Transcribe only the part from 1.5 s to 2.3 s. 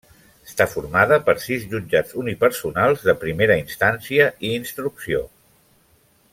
jutjats